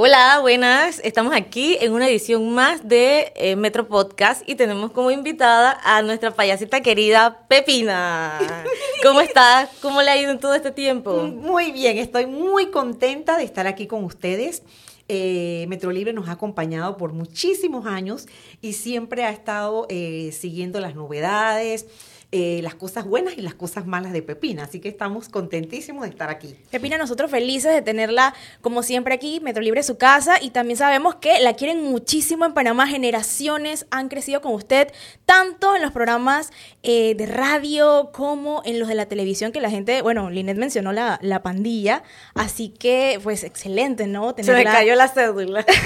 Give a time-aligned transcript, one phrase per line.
[0.00, 1.00] Hola, buenas.
[1.02, 6.02] Estamos aquí en una edición más de eh, Metro Podcast y tenemos como invitada a
[6.02, 8.38] nuestra payasita querida Pepina.
[9.02, 9.70] ¿Cómo estás?
[9.82, 11.24] ¿Cómo le ha ido en todo este tiempo?
[11.24, 14.62] Muy bien, estoy muy contenta de estar aquí con ustedes.
[15.08, 18.28] Eh, Metro Libre nos ha acompañado por muchísimos años
[18.62, 21.86] y siempre ha estado eh, siguiendo las novedades,
[22.30, 24.64] eh, las cosas buenas y las cosas malas de Pepina.
[24.64, 26.56] Así que estamos contentísimos de estar aquí.
[26.70, 31.14] Pepina, nosotros felices de tenerla como siempre aquí, Metro Libre su casa, y también sabemos
[31.14, 32.86] que la quieren muchísimo en Panamá.
[32.86, 34.92] Generaciones han crecido con usted,
[35.24, 39.70] tanto en los programas eh, de radio como en los de la televisión, que la
[39.70, 42.02] gente, bueno, Linet mencionó la, la pandilla,
[42.34, 44.34] así que pues excelente, ¿no?
[44.38, 45.64] Se me cayó la cédula.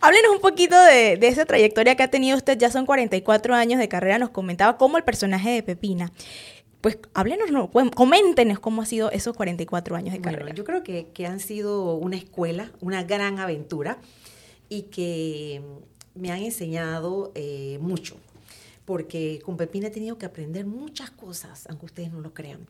[0.00, 3.78] Háblenos un poquito de, de, esa trayectoria que ha tenido usted, ya son 44 años
[3.78, 6.12] de carrera, nos comentaba cómo el personaje de Pepina.
[6.80, 10.44] Pues háblenos, no, coméntenos cómo ha sido esos 44 años de carrera.
[10.44, 13.98] Bueno, yo creo que, que han sido una escuela, una gran aventura
[14.68, 15.62] y que
[16.14, 18.16] me han enseñado eh, mucho
[18.84, 22.66] porque con Pepina he tenido que aprender muchas cosas, aunque ustedes no lo crean,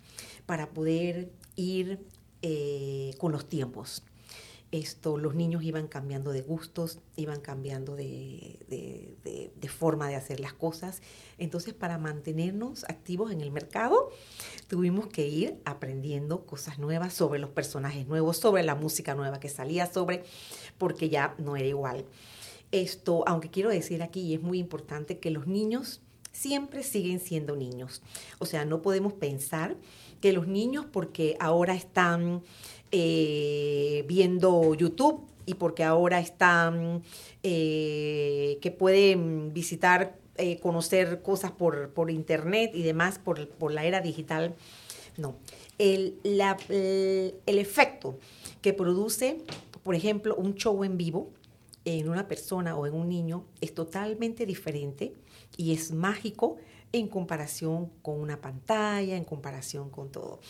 [0.46, 2.00] para poder ir
[2.42, 4.02] eh, con los tiempos
[4.72, 8.58] esto, los niños iban cambiando de gustos, iban cambiando de,
[9.68, 11.02] forma de hacer las cosas.
[11.38, 14.10] Entonces, para mantenernos activos en el mercado,
[14.68, 19.48] tuvimos que ir aprendiendo cosas nuevas sobre los personajes nuevos, sobre la música nueva que
[19.48, 20.24] salía, sobre,
[20.78, 22.04] porque ya no era igual.
[22.72, 26.00] Esto, aunque quiero decir aquí, y es muy importante, que los niños
[26.32, 28.02] siempre siguen siendo niños.
[28.38, 29.76] O sea, no podemos pensar
[30.20, 32.42] que los niños, porque ahora están
[32.92, 37.02] eh, viendo YouTube y porque ahora están,
[37.42, 43.84] eh, que pueden visitar, eh, conocer cosas por, por, internet y demás, por, por, la
[43.84, 44.54] era digital.
[45.16, 45.36] No.
[45.78, 48.18] El, la, el efecto
[48.60, 49.38] que produce,
[49.82, 51.30] por ejemplo, un show en vivo
[51.86, 55.14] en una persona o en un niño es totalmente diferente
[55.56, 56.56] y es mágico
[56.92, 60.40] en comparación con una pantalla, en comparación con todo.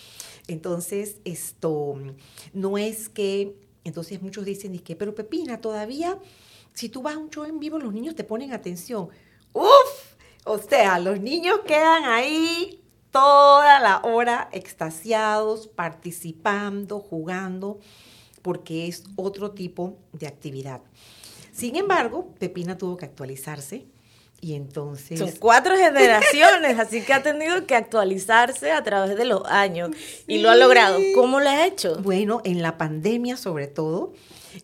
[0.46, 1.96] Entonces, esto
[2.52, 6.18] no es que, entonces muchos dicen, que, pero Pepina, todavía,
[6.72, 9.08] si tú vas a un show en vivo, los niños te ponen atención.
[9.52, 10.16] ¡Uf!
[10.44, 17.80] O sea, los niños quedan ahí toda la hora extasiados, participando, jugando,
[18.42, 20.82] porque es otro tipo de actividad.
[21.50, 23.86] Sin embargo, Pepina tuvo que actualizarse
[24.40, 25.18] y entonces...
[25.18, 29.90] Son cuatro generaciones, así que ha tenido que actualizarse a través de los años
[30.26, 30.98] y lo ha logrado.
[31.14, 32.00] ¿Cómo lo ha hecho?
[32.02, 34.12] Bueno, en la pandemia sobre todo,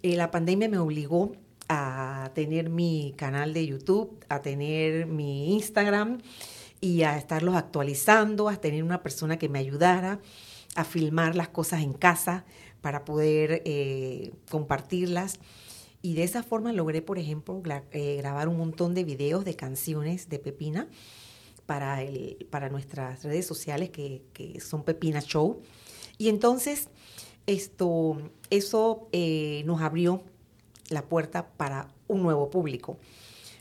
[0.03, 1.33] eh, la pandemia me obligó
[1.69, 6.19] a tener mi canal de YouTube, a tener mi Instagram
[6.81, 10.21] y a estarlos actualizando, a tener una persona que me ayudara
[10.75, 12.45] a filmar las cosas en casa
[12.81, 15.39] para poder eh, compartirlas.
[16.03, 20.29] Y de esa forma logré, por ejemplo, eh, grabar un montón de videos de canciones
[20.29, 20.89] de Pepina
[21.65, 25.61] para, el, para nuestras redes sociales que, que son Pepina Show.
[26.19, 26.89] Y entonces
[27.47, 28.19] esto,
[28.51, 30.23] eso eh, nos abrió
[30.89, 32.99] la puerta para un nuevo público,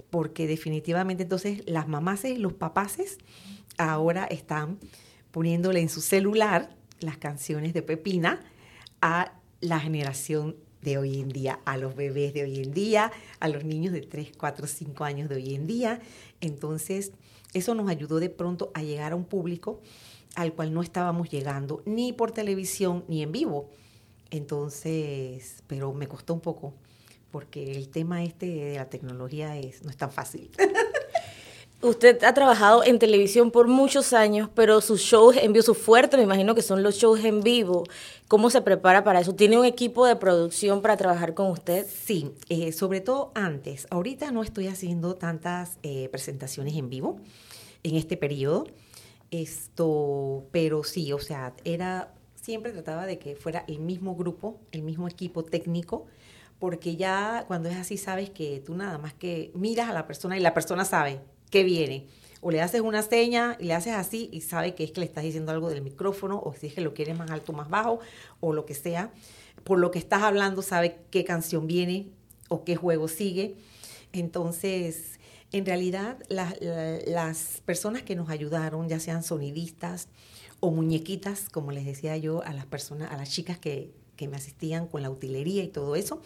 [0.10, 3.18] porque definitivamente entonces las mamases, los papaces,
[3.78, 4.80] ahora están
[5.32, 8.42] poniéndole en su celular las canciones de Pepina
[9.02, 13.48] a la generación de hoy en día, a los bebés de hoy en día, a
[13.48, 16.02] los niños de 3, 4, 5 años de hoy en día.
[16.42, 17.12] Entonces,
[17.54, 19.82] eso nos ayudó de pronto a llegar a un público
[20.36, 23.70] al cual no estábamos llegando ni por televisión ni en vivo.
[24.30, 26.74] Entonces, pero me costó un poco
[27.32, 30.52] porque el tema este de la tecnología es, no es tan fácil.
[31.84, 36.16] Usted ha trabajado en televisión por muchos años, pero sus shows en vivo, su fuerte,
[36.16, 37.86] me imagino que son los shows en vivo.
[38.28, 39.34] ¿Cómo se prepara para eso?
[39.34, 41.88] ¿Tiene un equipo de producción para trabajar con usted?
[41.88, 43.88] Sí, eh, sobre todo antes.
[43.90, 47.20] Ahorita no estoy haciendo tantas eh, presentaciones en vivo
[47.82, 48.68] en este periodo.
[49.32, 54.84] Esto, pero sí, o sea, era siempre trataba de que fuera el mismo grupo, el
[54.84, 56.06] mismo equipo técnico,
[56.60, 60.38] porque ya cuando es así sabes que tú nada más que miras a la persona
[60.38, 61.20] y la persona sabe
[61.52, 62.08] que viene.
[62.44, 65.06] O le haces una seña y le haces así y sabe que es que le
[65.06, 68.00] estás diciendo algo del micrófono o si es que lo quieres más alto, más bajo
[68.40, 69.14] o lo que sea.
[69.64, 72.08] Por lo que estás hablando sabe qué canción viene
[72.50, 73.58] o qué juego sigue.
[74.12, 75.20] Entonces,
[75.52, 80.08] en realidad, las personas que nos ayudaron, ya sean sonidistas
[80.60, 84.38] o muñequitas, como les decía yo a las personas, a las chicas que, que me
[84.38, 86.22] asistían con la utilería y todo eso,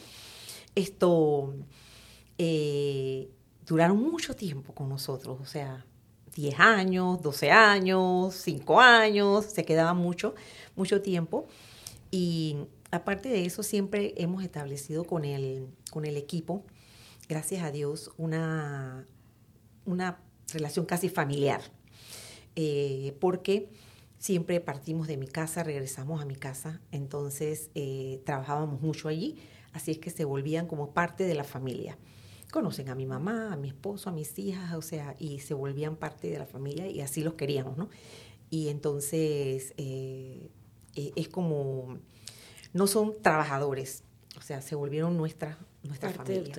[0.76, 1.56] esto
[2.38, 3.30] eh,
[3.66, 5.86] duraron mucho tiempo con nosotros, o sea,
[6.36, 10.36] 10 años, 12 años, 5 años, se quedaba mucho,
[10.76, 11.48] mucho tiempo.
[12.12, 12.58] Y
[12.92, 16.64] aparte de eso, siempre hemos establecido con el, con el equipo,
[17.28, 19.06] gracias a Dios, una,
[19.86, 20.20] una
[20.52, 21.62] relación casi familiar.
[22.58, 23.70] Eh, porque
[24.18, 29.38] siempre partimos de mi casa, regresamos a mi casa, entonces eh, trabajábamos mucho allí,
[29.74, 31.98] así es que se volvían como parte de la familia.
[32.56, 35.98] Conocen a mi mamá, a mi esposo, a mis hijas, o sea, y se volvían
[35.98, 37.90] parte de la familia y así los queríamos, ¿no?
[38.50, 40.50] Y entonces eh,
[40.96, 42.00] es como
[42.72, 44.06] no son trabajadores,
[44.38, 46.54] o sea, se volvieron nuestra, nuestra familia.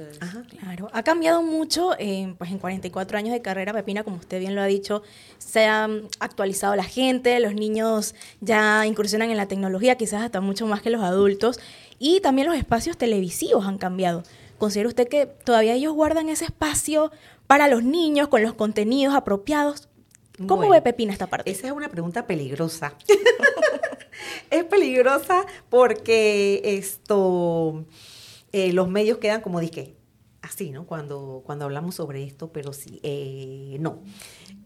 [0.60, 4.54] Claro, ha cambiado mucho eh, pues en 44 años de carrera, Pepina, como usted bien
[4.54, 5.02] lo ha dicho,
[5.38, 5.88] se ha
[6.20, 10.90] actualizado la gente, los niños ya incursionan en la tecnología, quizás hasta mucho más que
[10.90, 11.58] los adultos,
[11.98, 14.22] y también los espacios televisivos han cambiado.
[14.58, 17.10] ¿Considera usted que todavía ellos guardan ese espacio
[17.46, 19.88] para los niños con los contenidos apropiados?
[20.46, 21.50] ¿Cómo ve Pepina esta parte?
[21.50, 22.94] Esa es una pregunta peligrosa.
[24.50, 27.86] es peligrosa porque esto,
[28.52, 29.94] eh, los medios quedan como dije,
[30.42, 30.86] así, ¿no?
[30.86, 34.02] Cuando, cuando hablamos sobre esto, pero sí, eh, no.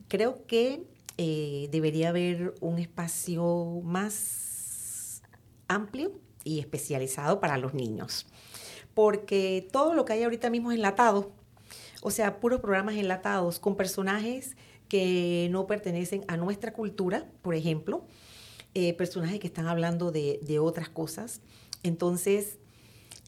[0.08, 0.82] Creo que
[1.18, 5.22] eh, debería haber un espacio más
[5.68, 6.12] amplio
[6.44, 8.26] y especializado para los niños.
[8.94, 11.32] Porque todo lo que hay ahorita mismo es enlatado.
[12.02, 14.56] O sea, puros programas enlatados con personajes
[14.88, 18.04] que no pertenecen a nuestra cultura, por ejemplo,
[18.74, 21.40] eh, personajes que están hablando de, otras cosas.
[21.82, 22.58] Entonces,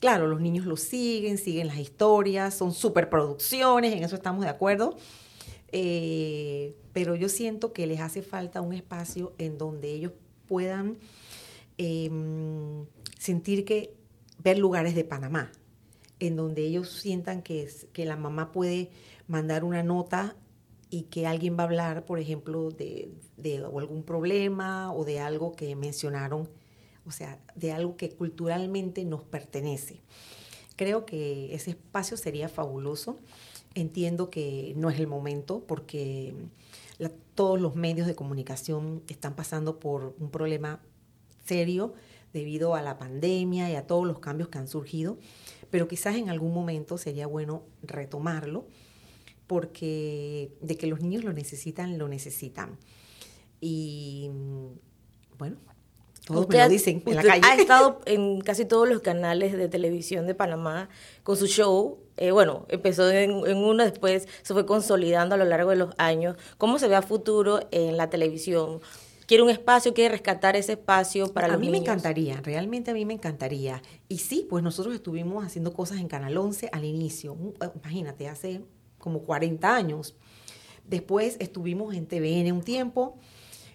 [0.00, 4.97] claro, los niños lo siguen, siguen las historias, son superproducciones, en eso estamos de acuerdo.
[5.70, 10.12] Eh, pero yo siento que les hace falta un espacio en donde ellos
[10.47, 10.99] puedan
[11.79, 12.85] em,
[13.19, 13.94] sentir que
[14.43, 15.53] ver lugares de Panamá,
[16.19, 18.91] en donde ellos sientan que, que la mamá puede
[19.27, 20.37] mandar una nota
[20.93, 23.11] y que alguien va a hablar, por ejemplo, de,
[23.65, 26.50] algún problema o de algo que mencionaron,
[27.06, 30.03] o sea, de algo que culturalmente nos pertenece.
[30.77, 33.19] Creo que ese espacio sería fabuloso.
[33.75, 36.35] Entiendo que no es el momento porque
[37.35, 40.83] todos los medios de comunicación están pasando por un problema
[41.43, 41.95] serio
[42.32, 45.19] debido a la pandemia y a todos los cambios que han surgido,
[45.70, 48.67] pero quizás en algún momento sería bueno retomarlo
[49.46, 52.79] porque de que los niños lo necesitan, lo necesitan.
[53.61, 54.31] Y
[55.38, 55.56] bueno,
[56.26, 57.43] todos me lo dicen en la calle.
[57.44, 60.88] Ha estado en casi todos los canales de televisión de Panamá
[61.23, 61.99] con su show.
[62.17, 66.37] Eh, bueno, empezó en, uno, después se fue consolidando a lo largo de los años.
[66.58, 68.81] ¿Cómo se ve a futuro en la televisión?
[69.27, 71.69] Quiere un espacio, quiere rescatar ese espacio para a los niños.
[71.69, 73.83] A mí me encantaría, realmente a mí me encantaría.
[74.09, 77.37] Y sí, pues nosotros estuvimos haciendo cosas en Canal 11 al inicio.
[77.83, 78.63] Imagínate, hace
[78.99, 80.15] como 40 años.
[80.89, 83.19] Después estuvimos en TVN un tiempo,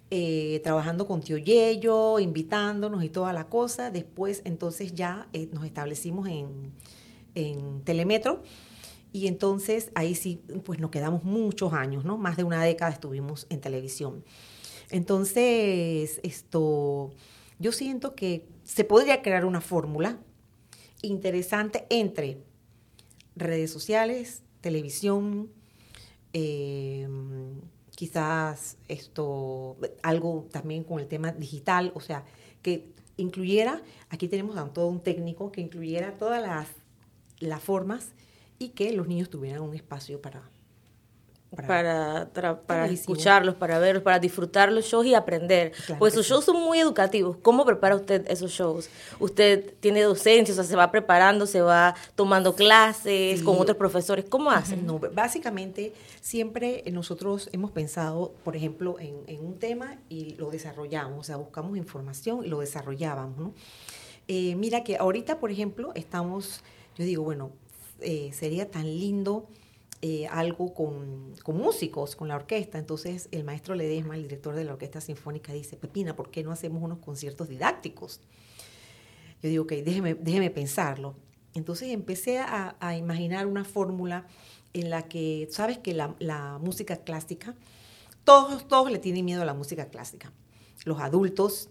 [0.10, 3.92] eh, trabajando con Tío Yello, invitándonos y toda la cosa.
[3.92, 6.74] Después entonces ya eh, nos establecimos en,
[7.36, 8.44] en Telemetro.
[9.14, 12.18] Y entonces ahí sí, pues nos quedamos muchos años, ¿no?
[12.18, 14.24] Más de una década estuvimos en televisión.
[14.90, 17.12] Entonces, esto,
[17.60, 20.20] yo siento que se podría crear una fórmula
[21.02, 22.38] interesante entre
[23.36, 25.50] redes sociales, televisión,
[26.34, 27.08] eh,
[27.96, 32.24] quizás esto, algo también con el tema digital, o sea,
[32.62, 36.68] que incluyera, aquí tenemos a todo un técnico que incluyera todas las,
[37.40, 38.12] las formas
[38.60, 40.50] y que los niños tuvieran un espacio para,
[41.56, 42.30] para,
[42.68, 45.72] para, escucharlos, para verlos, para disfrutar los shows y aprender.
[45.98, 47.38] pues sus shows son muy educativos.
[47.42, 48.90] ¿Cómo prepara usted esos shows?
[49.20, 54.26] ¿Usted tiene docencia, o sea, se va preparando, se va tomando clases con otros profesores?
[54.28, 54.76] ¿Cómo hace?
[54.76, 61.24] No, básicamente siempre nosotros hemos pensado, por ejemplo, en, un tema y lo desarrollamos, o
[61.24, 63.38] sea, buscamos información y lo desarrollábamos.
[63.38, 63.54] ¿no?
[64.28, 66.62] Eh, mira que ahorita, por ejemplo, estamos,
[66.98, 67.52] yo digo, bueno,
[68.02, 69.48] eh, sería tan lindo
[70.04, 72.78] eh, algo con, músicos, con la orquesta.
[72.78, 76.52] Entonces el maestro Ledesma, el director de la Orquesta Sinfónica, dice, Pepina, ¿por qué no
[76.52, 78.22] hacemos unos conciertos didácticos?
[79.42, 81.16] Yo digo, ok, déjeme, déjeme pensarlo.
[81.56, 84.28] Entonces empecé a, imaginar una fórmula
[84.74, 87.56] en la que, sabes que la, música clásica,
[88.24, 90.32] todos, todos le tienen miedo a la música clásica.
[90.86, 91.70] Los adultos,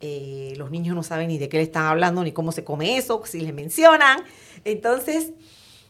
[0.00, 2.96] eh, los niños no saben ni de qué le están hablando, ni cómo se come
[2.96, 4.20] eso, si les mencionan.
[4.64, 5.32] Entonces,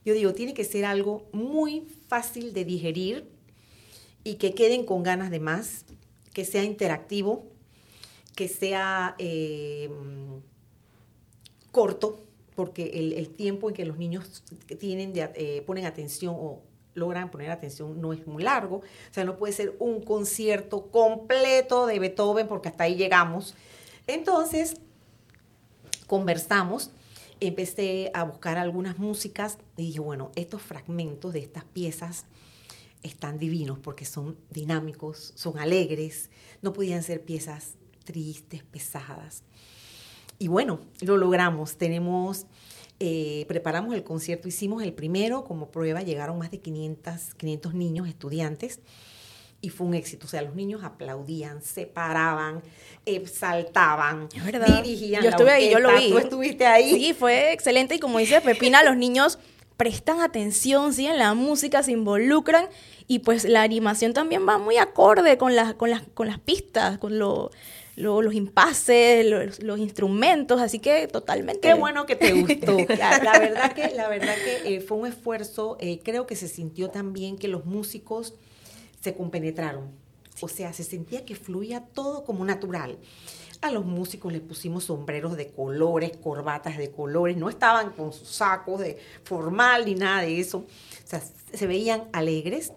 [0.04, 3.28] yo digo, tiene que ser algo muy fácil de digerir
[4.22, 5.84] y que queden con ganas de más,
[6.32, 7.44] que sea interactivo,
[8.34, 9.90] que sea eh,
[11.70, 12.20] corto,
[12.54, 14.44] porque el, tiempo en que los niños
[14.78, 16.62] tienen eh, ponen atención o
[16.94, 18.76] logran poner atención no es muy largo.
[18.76, 18.82] O
[19.14, 23.54] sea, no puede ser un concierto completo de Beethoven porque hasta ahí llegamos.
[24.06, 24.76] Entonces,
[26.06, 26.90] conversamos,
[27.46, 32.26] empecé a buscar algunas músicas y dije, bueno, estos fragmentos de estas piezas
[33.02, 36.30] están divinos porque son dinámicos, son alegres,
[36.62, 37.74] no podían ser piezas
[38.04, 39.42] tristes, pesadas.
[40.38, 41.76] Y bueno, lo logramos.
[41.76, 42.46] Tenemos,
[43.00, 48.08] eh, preparamos el concierto, hicimos el primero como prueba, llegaron más de 500, 500 niños,
[48.08, 48.80] estudiantes,
[49.64, 50.26] y fue un éxito.
[50.26, 52.62] O sea, los niños aplaudían, se paraban,
[53.06, 54.28] eh, saltaban,
[54.82, 55.22] dirigían.
[55.22, 56.10] Yo estuve ahí, yo lo vi.
[56.10, 56.90] ¿Tú estuviste ahí?
[56.90, 57.94] Sí, fue excelente.
[57.94, 59.38] Y como dice Pepina, los niños
[59.78, 62.66] prestan atención, siguen la música, se involucran
[63.08, 66.98] y pues la animación también va muy acorde con las, con las, con las pistas,
[66.98, 67.50] con lo,
[67.96, 71.60] los impases, los, instrumentos, así que totalmente.
[71.60, 72.76] Qué bueno que te gustó.
[72.98, 76.90] la, verdad que, la verdad que eh, fue un esfuerzo, eh, creo que se sintió
[76.90, 78.34] también que los músicos
[79.04, 79.90] se compenetraron.
[80.40, 82.98] O sea, se sentía que fluía todo como natural.
[83.60, 88.28] A los músicos les pusimos sombreros de colores, corbatas de colores, no estaban con sus
[88.28, 90.58] sacos de formal ni nada de eso.
[90.58, 92.72] O sea, se veían alegres,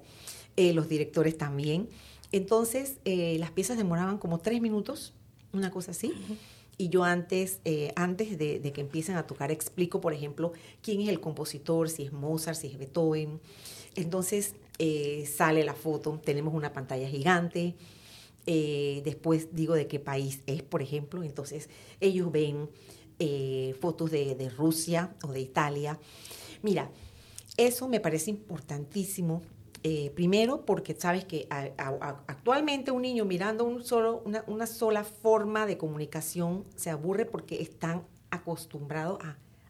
[0.58, 1.88] eh, los directores también.
[2.34, 5.14] Entonces, eh, las piezas demoraban como tres minutos,
[5.54, 6.14] una cosa así.
[6.78, 11.08] Y yo antes, eh, antes de, que empiecen a tocar, explico, por ejemplo, quién es
[11.08, 13.40] el compositor, si es Mozart, si es Beethoven.
[13.96, 17.76] Entonces eh, sale la foto, tenemos una pantalla gigante.
[18.46, 21.24] después digo de qué país es, por ejemplo.
[21.24, 21.70] Entonces
[22.00, 22.70] ellos ven
[23.82, 26.00] fotos de, de Rusia o de Italia.
[26.62, 26.90] Mira,
[27.58, 29.42] eso me parece importantísimo
[29.84, 35.78] eh, primero, porque sabes que actualmente un niño mirando un solo, una, sola forma de
[35.78, 39.20] comunicación se aburre porque están acostumbrados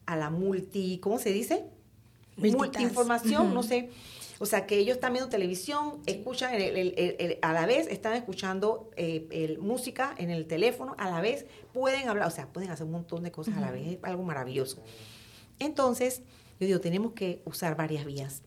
[0.06, 1.66] a, la multi, ¿cómo se dice?
[2.38, 3.90] Multi-información, no sé.
[4.40, 6.54] O sea, que ellos están viendo televisión, escuchan
[7.42, 12.28] a la vez, están escuchando eh, música en el teléfono, a la vez pueden hablar,
[12.28, 14.84] o sea, pueden hacer un montón de cosas a la vez, es algo maravilloso.
[15.60, 16.22] Entonces,
[16.60, 18.44] yo digo, tenemos que usar varias vías.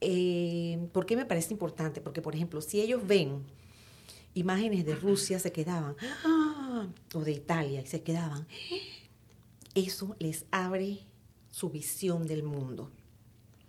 [0.00, 2.00] Eh, ¿Por qué me parece importante?
[2.00, 3.44] Porque, por ejemplo, si ellos ven
[4.34, 6.86] imágenes de Rusia, se quedaban, ¡ah!
[7.14, 8.46] o de Italia, y se quedaban,
[9.74, 11.00] eso les abre
[11.50, 12.90] su visión del mundo.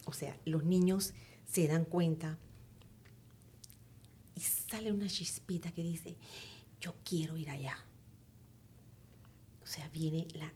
[0.05, 1.13] O sea, los niños
[1.51, 2.38] se dan cuenta
[4.36, 6.15] y sale una chispita que dice,
[6.79, 7.77] yo quiero ir allá.
[9.63, 10.51] O sea, viene la,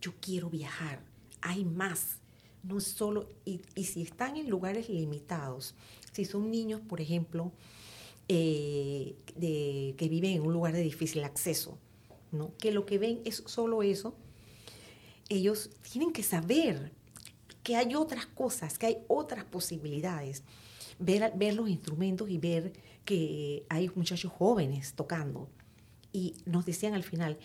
[0.00, 1.00] yo quiero viajar,
[1.40, 2.18] hay más
[2.62, 5.74] no solo, y, si están en lugares limitados,
[6.12, 7.52] si son niños, por ejemplo,
[8.28, 11.76] eh, de, que viven en un lugar de difícil acceso,
[12.32, 12.56] ¿no?
[12.56, 14.14] que lo que ven es solo eso,
[15.28, 16.90] ellos tienen que saber
[17.64, 20.44] que hay otras cosas, que hay otras posibilidades.
[21.00, 22.72] Ver, ver los instrumentos y ver
[23.04, 25.48] que hay muchachos jóvenes tocando.
[26.12, 27.38] Y nos decían al final,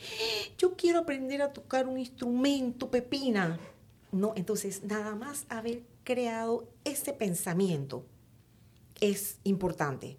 [0.59, 3.59] yo quiero aprender a tocar un instrumento, Pepina.
[4.11, 8.05] No, entonces nada más haber creado ese pensamiento
[9.01, 10.17] es importante.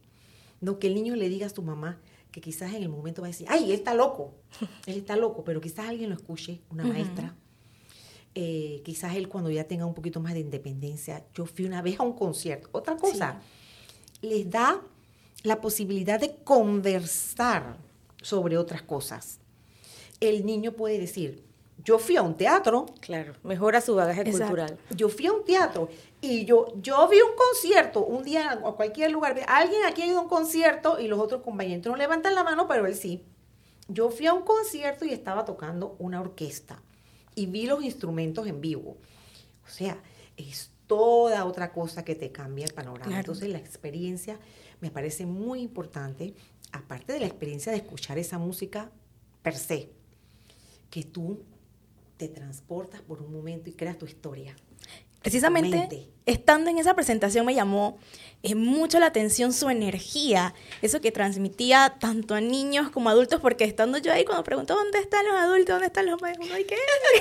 [0.61, 2.01] No que el niño le diga a su mamá
[2.33, 4.35] que quizás en el momento va a decir, ay, él está loco,
[4.87, 7.35] él está loco, pero quizás alguien lo escuche, una maestra.
[8.35, 11.99] Eh, quizás él cuando ya tenga un poquito más de independencia, yo fui una vez
[11.99, 12.69] a un concierto.
[12.73, 13.41] Otra cosa,
[14.23, 14.81] les da
[15.43, 17.77] la posibilidad de conversar
[18.23, 19.39] sobre otras cosas.
[20.21, 21.43] El niño puede decir,
[21.83, 22.87] yo fui a un teatro.
[23.01, 24.79] Claro, mejora su bagaje cultural.
[24.95, 25.89] Yo fui a un teatro
[26.21, 29.41] y yo, yo vi un concierto un día a cualquier lugar.
[29.49, 32.69] Alguien aquí ha ido a un concierto y los otros compañeros no levantan la mano,
[32.69, 33.25] pero él sí.
[33.89, 36.81] Yo fui a un concierto y estaba tocando una orquesta
[37.41, 38.99] y vi los instrumentos en vivo.
[39.65, 40.03] O sea,
[40.37, 43.19] es toda otra cosa que te cambia el panorama.
[43.19, 44.39] Entonces, la experiencia
[44.81, 46.35] me parece muy importante,
[46.71, 48.91] aparte de la experiencia de escuchar esa música
[49.43, 49.89] per se,
[50.91, 51.43] que tú
[52.19, 54.55] te transportas por un momento y creas tu historia.
[55.23, 57.99] Precisamente, estando en esa presentación me llamó
[58.43, 63.39] eh, mucho la atención su energía, eso que transmitía tanto a niños como a adultos,
[63.41, 66.77] porque estando yo ahí cuando pregunto dónde están los adultos, dónde están los uno, ¿qué?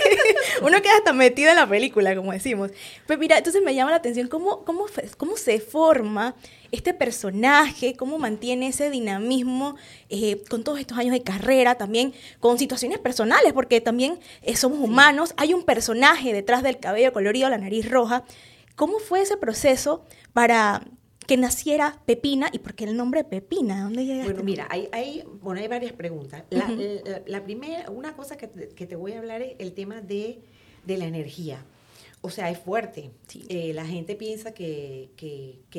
[0.61, 2.71] uno queda hasta metido en la película, como decimos.
[3.05, 4.85] Pues mira, entonces me llama la atención cómo, cómo,
[5.17, 6.35] cómo se forma
[6.71, 9.75] este personaje, cómo mantiene ese dinamismo
[10.09, 14.79] eh, con todos estos años de carrera, también con situaciones personales, porque también eh, somos
[14.79, 18.23] humanos, hay un personaje detrás del cabello colorido, la nariz roja.
[18.75, 20.83] ¿Cómo fue ese proceso para
[21.27, 23.83] que naciera Pepina y por qué el nombre Pepina?
[23.83, 24.31] ¿Dónde llegaste?
[24.31, 26.43] Bueno, mira, hay, hay, bueno, hay varias preguntas.
[26.49, 30.39] La, primera, una cosa que te, voy a hablar es el tema de,
[30.85, 31.63] de la energía.
[32.21, 33.11] O sea, es fuerte.
[33.47, 35.09] Eh, la gente piensa que,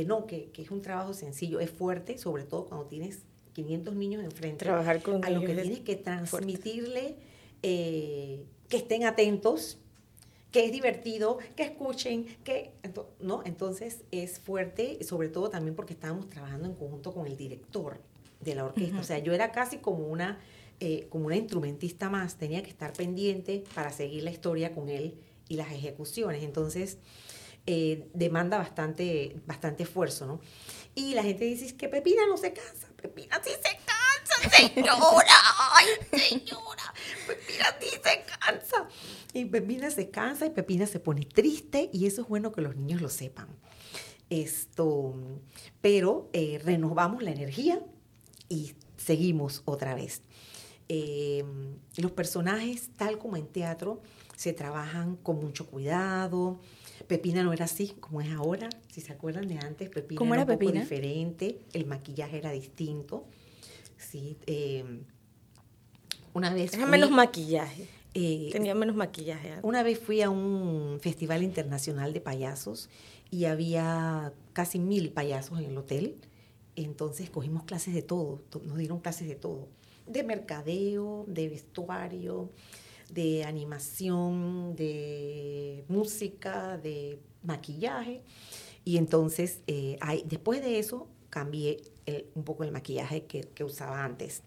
[0.06, 1.60] no, que, es un trabajo sencillo.
[1.60, 3.20] Es fuerte, sobre todo cuando tienes
[3.52, 4.64] 500 niños enfrente.
[4.64, 7.16] Trabajar con A lo que tienes que transmitirle
[7.62, 9.78] eh, que estén atentos,
[10.50, 12.72] que es divertido, que escuchen, que,
[13.20, 13.42] ¿no?
[13.44, 18.00] Entonces es fuerte, sobre todo también porque estábamos trabajando en conjunto con el director
[18.40, 18.98] de la orquesta.
[18.98, 20.40] O sea, yo era casi como una,
[20.80, 25.14] eh, como una instrumentista más, tenía que estar pendiente para seguir la historia con él
[25.50, 26.42] y las ejecuciones.
[26.44, 26.96] Entonces,
[27.66, 30.40] eh, demanda bastante, bastante esfuerzo, ¿no?
[30.94, 32.88] Y la gente dice que Pepina no se cansa.
[32.96, 35.34] Pepina sí se cansa, señora.
[35.74, 36.94] Ay, señora.
[37.26, 38.88] Pepina sí se cansa.
[39.34, 42.76] Y Pepina se cansa y Pepina se pone triste y eso es bueno que los
[42.76, 43.48] niños lo sepan.
[44.30, 45.14] Esto,
[45.80, 47.84] pero eh, renovamos la energía
[48.48, 50.22] y seguimos otra vez.
[50.88, 51.44] Eh,
[51.96, 54.00] los personajes, tal como en teatro,
[54.40, 56.60] se trabajan con mucho cuidado.
[57.06, 58.70] Pepina no era así como es ahora.
[58.88, 61.58] Si se acuerdan de antes, Pepina era, un poco diferente.
[61.74, 63.26] El maquillaje era distinto.
[63.98, 65.02] Sí, eh,
[66.32, 66.72] una vez.
[66.72, 67.86] Era menos maquillaje.
[68.14, 69.56] Eh, Tenía menos maquillaje.
[69.60, 72.88] Una vez fui a un festival internacional de payasos
[73.30, 76.16] y había casi mil payasos en el hotel
[76.76, 79.68] entonces cogimos clases de todo, nos dieron clases de todo,
[80.06, 82.50] de mercadeo, de vestuario,
[83.12, 88.22] de animación, de música, de maquillaje.
[88.84, 91.82] Y entonces, eh, después de eso, cambié
[92.34, 94.42] un poco el maquillaje que, usaba antes.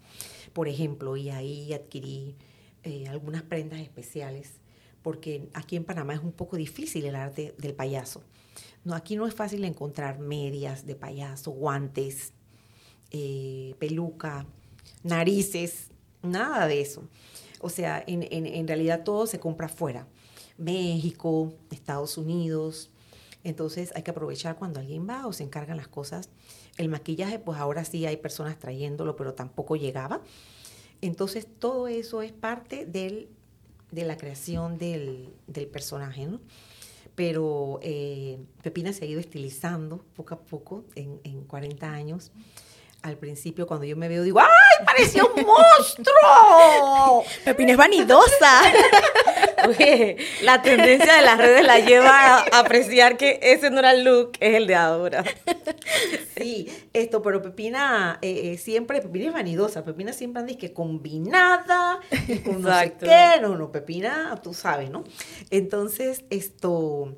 [0.53, 2.35] Por ejemplo, y ahí adquirí
[2.83, 4.51] eh, algunas prendas especiales,
[5.01, 8.23] porque aquí en Panamá es un poco difícil el arte del payaso.
[8.91, 12.33] Aquí no es fácil encontrar medias de payaso, guantes,
[13.11, 14.45] eh, peluca,
[15.03, 15.91] narices,
[16.21, 17.07] nada de eso.
[17.63, 20.05] O sea, en, realidad todo se compra afuera.
[20.57, 22.91] México, Estados Unidos.
[23.43, 26.29] Entonces hay que aprovechar cuando alguien va o se encargan las cosas.
[26.77, 30.21] El maquillaje, pues ahora sí hay personas trayéndolo, pero tampoco llegaba.
[31.01, 33.29] Entonces todo eso es parte del,
[33.91, 36.41] de la creación del, del personaje, ¿no?
[37.15, 42.31] pero eh, Pepina se ha ido estilizando poco a poco en, en 40 años.
[43.03, 47.25] Al principio, cuando yo me veo, digo, ¡ay, parecía un monstruo!
[47.43, 48.61] Pepina es vanidosa.
[50.41, 54.31] la tendencia de las redes la lleva a apreciar que ese no era el look,
[54.39, 55.25] es el de ahora.
[56.37, 61.99] Sí, esto, pero Pepina eh, eh, siempre, Pepina es vanidosa, Pepina siempre anda que combinada,
[62.45, 65.03] con no sé qué, no, no, Pepina, tú sabes, ¿no?
[65.49, 67.15] Entonces, esto...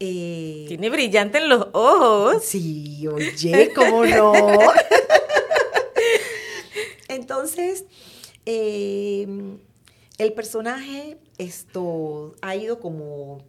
[0.00, 2.42] Eh, Tiene brillante en los ojos.
[2.42, 4.32] Sí, oye, ¿cómo no?
[7.08, 7.84] Entonces,
[8.46, 9.26] eh,
[10.16, 13.44] el personaje esto ha ido como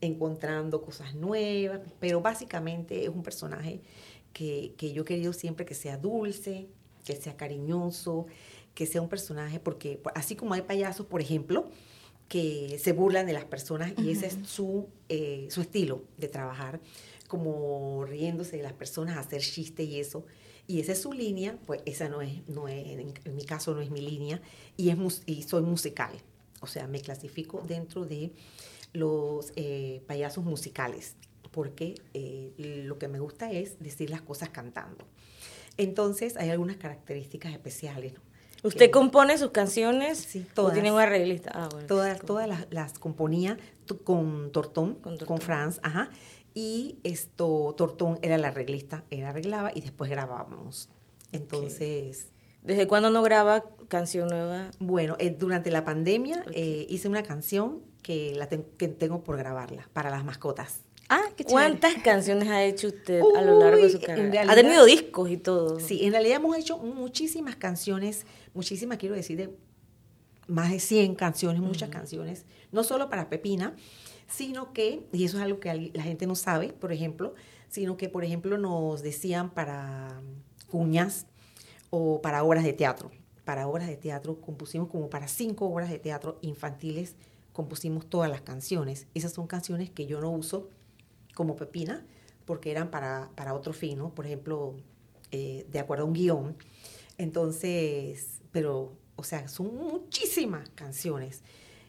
[0.00, 3.80] encontrando cosas nuevas, pero básicamente es un personaje
[4.32, 6.68] que, yo he querido siempre que sea dulce,
[7.04, 8.26] que sea cariñoso,
[8.74, 11.68] que sea un personaje, porque así como hay payasos, por ejemplo,
[12.28, 16.80] que se burlan de las personas y ese es su, eh, su estilo de trabajar,
[17.26, 20.24] como riéndose de las personas, hacer chiste y eso.
[20.66, 23.80] Y esa es su línea, pues esa no es, no es en, mi caso no
[23.80, 24.42] es mi línea,
[24.76, 26.12] y, es, y soy musical.
[26.60, 28.32] O sea, me clasifico dentro de
[28.92, 31.14] los eh, payasos musicales,
[31.50, 32.52] porque eh,
[32.84, 35.06] lo que me gusta es decir las cosas cantando.
[35.78, 38.12] Entonces, hay algunas características especiales.
[38.62, 40.18] ¿Usted compone sus canciones?
[40.18, 40.72] Sí, todas.
[40.72, 41.52] ¿O tiene un arreglista?
[41.54, 43.58] Ah, todas, todas las, componía
[44.04, 45.26] con Tortón, con, Tortón.
[45.26, 46.10] con Franz, ajá.
[46.54, 50.88] Y esto, Tortón era el arreglista, él arreglaba y después grabábamos.
[51.32, 52.32] Entonces...
[52.62, 54.72] ¿Desde cuándo no graba canción nueva?
[54.80, 59.88] Bueno, eh, durante la pandemia eh, hice una canción que, la que tengo por grabarla
[59.92, 60.82] para las mascotas.
[61.08, 64.44] Ah, qué ¿Cuántas canciones ha hecho usted a lo largo de su carrera?
[64.46, 65.80] ha tenido discos y todo.
[65.80, 69.56] Sí, en realidad hemos hecho muchísimas canciones, muchísimas, quiero decir, de
[70.48, 73.74] más de 100 canciones, muchas canciones, no solo para Pepina,
[74.26, 77.34] sino que, y eso es algo que la gente no sabe, por ejemplo,
[77.68, 80.20] sino que, por ejemplo, nos decían para
[80.70, 81.26] cuñas
[81.90, 83.10] o para obras de teatro.
[83.44, 87.16] Para obras de teatro compusimos como para cinco obras de teatro infantiles,
[87.54, 89.06] compusimos todas las canciones.
[89.14, 90.68] Esas son canciones que yo no uso
[91.38, 92.04] como Pepina,
[92.46, 94.12] porque eran para, para otro fin, ¿no?
[94.12, 94.74] Por ejemplo,
[95.30, 96.56] eh, de acuerdo a un guion.
[97.16, 101.42] Entonces, pero, o sea, son muchísimas canciones.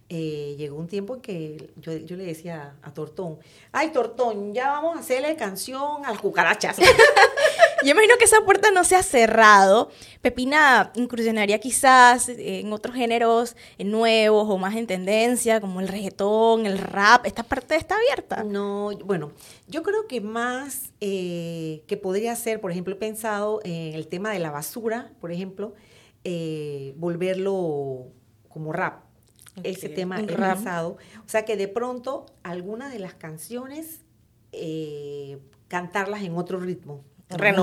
[0.08, 3.40] Eh, llegó un tiempo en que yo, yo, le decía a Tortón,
[3.72, 6.78] ay Tortón, ya vamos a hacerle canción a las cucarachas.
[7.84, 9.90] yo imagino que esa puerta no se ha cerrado.
[10.22, 16.78] Pepina incursionaría quizás en otros géneros nuevos o más en tendencia, como el reggaetón, el
[16.78, 17.26] rap.
[17.26, 18.44] ¿Esta parte está abierta?
[18.44, 19.32] No, bueno,
[19.68, 24.32] yo creo que más eh, que podría ser, por ejemplo, he pensado en el tema
[24.32, 25.74] de la basura, por ejemplo,
[26.24, 28.08] eh, volverlo
[28.50, 29.04] como rap
[29.64, 30.98] ese tema pasado.
[31.26, 34.02] O sea que de pronto algunas de las canciones
[34.52, 37.04] eh, cantarlas en otro ritmo.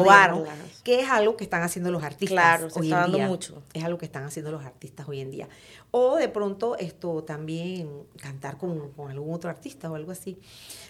[0.01, 0.37] Moderno,
[0.85, 2.29] Que es algo que están haciendo los artistas.
[2.31, 3.27] Claro, se hoy está en dando día.
[3.29, 3.63] mucho.
[3.75, 5.49] Es algo que están haciendo los artistas hoy en día.
[5.91, 7.89] O de pronto esto también
[8.21, 10.39] cantar con, con algún otro artista o algo así.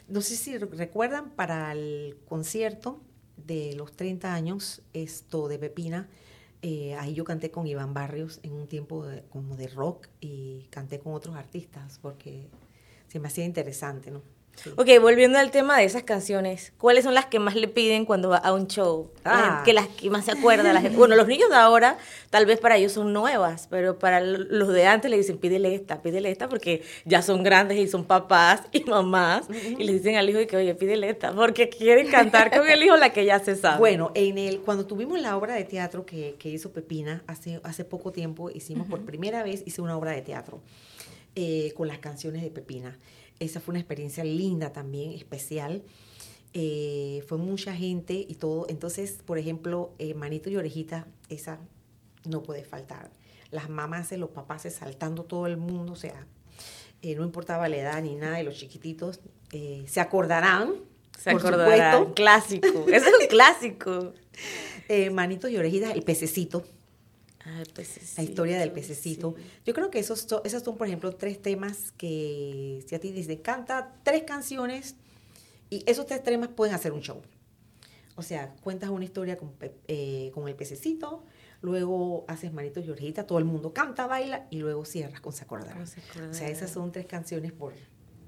[0.09, 3.01] No sé si re- recuerdan para el concierto
[3.37, 6.09] de los 30 años, esto de Pepina,
[6.63, 10.67] eh, ahí yo canté con Iván Barrios en un tiempo de- como de rock y
[10.71, 12.49] canté con otros artistas porque
[13.09, 14.23] se me hacía interesante, ¿no?
[14.63, 14.71] Sí.
[14.77, 18.31] Ok, volviendo al tema de esas canciones, ¿cuáles son las que más le piden cuando
[18.31, 19.11] va a un show?
[19.25, 19.63] Ah.
[19.65, 20.97] Que las que más se acuerda la gente.
[20.97, 21.99] Bueno, los niños de ahora,
[22.31, 26.03] tal vez para ellos son nuevas, pero para los de antes le dicen, pídele esta,
[26.03, 30.29] pídele esta, porque ya son grandes y son papás y mamás, y le dicen al
[30.29, 33.39] hijo de que, oye, pídele esta, porque quieren cantar con el hijo la que ya
[33.39, 33.79] se sabe.
[33.79, 37.85] Bueno, en el, cuando tuvimos la obra de teatro que, que hizo Pepina hace, hace
[37.85, 40.61] poco tiempo, hicimos por primera vez, hice una obra de teatro
[41.35, 42.97] eh, con las canciones de Pepina.
[43.39, 45.83] Esa fue una experiencia linda también, especial.
[46.55, 48.67] Eh, fue mucha gente y todo.
[48.69, 51.59] Entonces, por ejemplo, eh, Manito y Orejita, esa
[52.25, 53.11] no puede faltar.
[53.51, 56.27] Las mamás, los papás saltando todo el mundo, o sea,
[57.03, 59.21] eh, no importaba la edad ni nada de los chiquititos,
[59.53, 60.75] eh, se acordarán.
[61.19, 64.13] se por acordará, supuesto, clásico, ese es un clásico.
[65.13, 66.65] Manitos y Orejitas, el pececito,
[67.75, 69.35] Pececito, la historia del pececito.
[69.37, 69.43] sí.
[69.65, 73.13] Yo creo que esos, son- esos son, por ejemplo, tres temas que si a ti
[73.13, 74.97] dices, canta tres canciones
[75.71, 77.23] y esos tres temas pueden hacer un show.
[78.17, 79.53] O sea, cuentas una historia con,
[79.89, 81.23] eh, con el pececito,
[81.61, 85.45] luego haces Manitos y Orejitas, todo el mundo canta, baila y luego cierras con Se
[85.45, 85.75] acordará.
[85.77, 87.75] Con Se O sea, esas son tres canciones por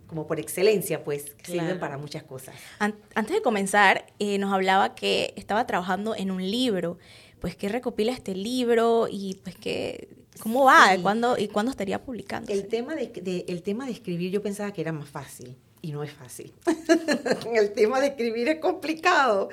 [0.06, 1.60] como por excelencia, pues, que Claro.
[1.60, 2.54] sirven para muchas cosas.
[2.78, 6.96] An- Antes de comenzar, eh, nos hablaba que estaba trabajando en un libro.
[7.40, 9.06] Pues, ¿qué recopila este libro?
[9.10, 10.08] Y, pues, ¿qué,
[10.40, 10.94] ¿cómo va?
[10.96, 11.02] Sí.
[11.02, 12.52] ¿Cuándo, ¿Y cuándo estaría publicando?
[12.52, 15.92] El tema de, de- el tema de escribir yo pensaba que era más fácil y
[15.92, 16.52] no es fácil.
[17.54, 19.48] el tema de escribir es complicado.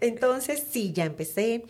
[0.00, 1.64] Entonces, sí, ya empecé.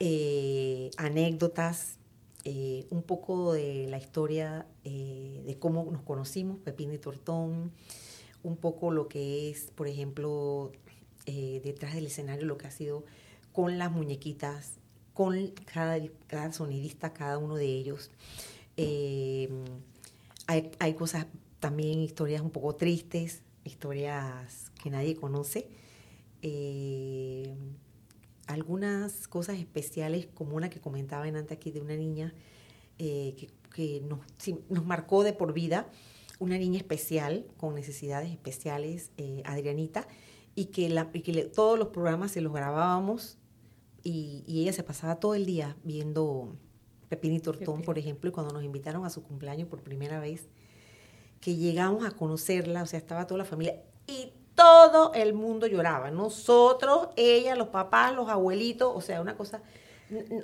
[0.00, 1.98] eh, anécdotas,
[2.44, 7.70] eh, un poco de la historia eh, de cómo nos conocimos, Pepín y Tortón,
[8.42, 10.72] un poco lo que es, por ejemplo,
[11.26, 13.04] eh, detrás del escenario, lo que ha sido
[13.52, 14.80] con las muñequitas,
[15.14, 18.10] con cada, cada sonidista, cada uno de ellos.
[18.76, 19.48] Eh,
[20.46, 21.26] hay, hay cosas
[21.60, 25.68] también, historias un poco tristes, historias que nadie conoce.
[26.42, 27.54] Eh,
[28.46, 32.34] algunas cosas especiales, como una que comentaba en antes aquí de una niña
[32.98, 34.20] eh, que, que nos,
[34.68, 35.88] nos marcó de por vida,
[36.38, 40.08] una niña especial, con necesidades especiales, eh, Adrianita,
[40.54, 43.38] y que, la, y que todos los programas se los grabábamos
[44.02, 46.56] y, y ella se pasaba todo el día viendo
[47.08, 47.84] Pepín y Tortón, Pepín.
[47.84, 50.48] por ejemplo, y cuando nos invitaron a su cumpleaños por primera vez,
[51.40, 56.10] que llegamos a conocerla, o sea, estaba toda la familia y todo el mundo lloraba.
[56.10, 59.60] Nosotros, ella, los papás, los abuelitos, o sea, una cosa,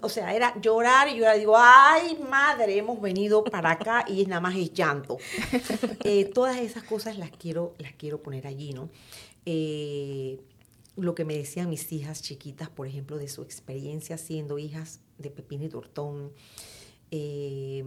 [0.03, 1.39] o sea, era llorar y llorar.
[1.39, 5.19] Digo, ay, madre, hemos venido para acá y nada más es llanto.
[6.05, 8.89] Eh, todas esas cosas las quiero, las quiero poner allí, ¿no?
[9.45, 10.39] Eh,
[10.99, 15.31] lo que me decían mis hijas chiquitas, por ejemplo, de su experiencia siendo hijas de
[15.31, 16.33] Pepín y Tortón.
[17.11, 17.85] Eh,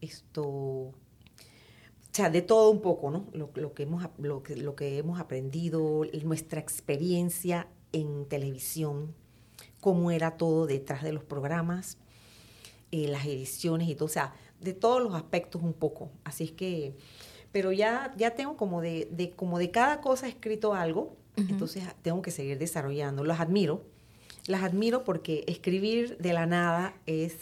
[0.00, 0.94] esto, o
[2.14, 3.26] sea, de todo un poco, ¿no?
[3.32, 9.14] Lo, que, hemos, lo, que, hemos aprendido, nuestra experiencia en televisión,
[9.80, 11.98] cómo era todo detrás de los programas,
[12.90, 16.10] eh, las ediciones y todo, o sea, de todos los aspectos un poco.
[16.24, 16.96] Así es que,
[17.50, 22.30] pero ya, ya tengo como de, como de cada cosa escrito algo, entonces tengo que
[22.30, 23.24] seguir desarrollando.
[23.24, 23.82] Las admiro,
[24.46, 27.34] las admiro porque escribir de la nada es,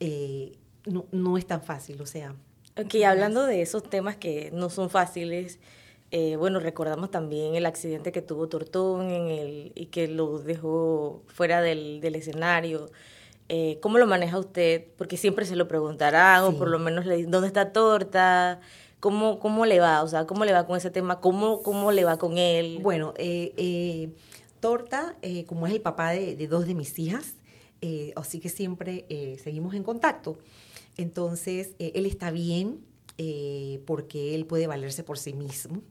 [0.00, 0.52] eh,
[0.86, 2.34] no, no es tan fácil, o sea.
[2.76, 5.58] Ok, hablando de esos temas que no son fáciles,
[6.10, 11.22] eh, bueno, recordamos también el accidente que tuvo Tortón en el, y que lo dejó
[11.26, 12.90] fuera del, del escenario.
[13.48, 14.84] Eh, ¿Cómo lo maneja usted?
[14.96, 18.60] Porque siempre se lo preguntarán, o por lo menos le dicen, ¿dónde está Torta?
[19.02, 20.04] ¿Cómo, ¿Cómo le va?
[20.04, 21.20] O sea, ¿cómo le va con ese tema?
[21.20, 22.78] ¿Cómo, cómo le va con él?
[22.80, 24.10] Bueno, eh, eh,
[24.60, 27.34] Torta, eh, como es el papá de, de dos de mis hijas,
[27.80, 30.38] eh, así que siempre eh, seguimos en contacto.
[30.96, 32.86] Entonces, eh, él está bien
[33.86, 35.82] porque él puede valerse por sí mismo.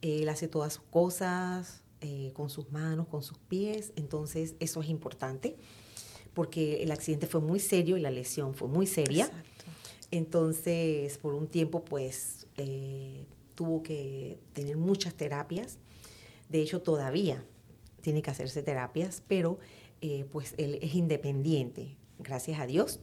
[0.00, 1.82] Él hace todas sus cosas
[2.32, 3.92] con sus manos, con sus pies.
[3.94, 5.56] Entonces, eso es importante
[6.34, 9.26] porque el accidente fue muy serio y la lesión fue muy seria.
[9.26, 9.49] Exacto.
[10.10, 15.78] Entonces, por un tiempo, pues, eh, tuvo que tener muchas terapias.
[16.48, 17.44] De hecho, todavía
[18.00, 19.58] tiene que hacerse terapias, pero
[20.00, 23.00] eh, pues él es independiente, gracias a Dios.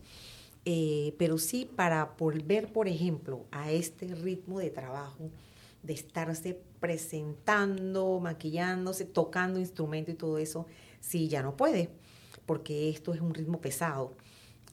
[0.65, 5.29] Eh, pero sí para volver, por ejemplo, a este ritmo de trabajo,
[5.83, 10.65] de estarse presentando, maquillándose, tocando instrumento y todo eso,
[10.99, 11.89] sí, ya no puede,
[12.45, 14.13] porque esto es un ritmo pesado.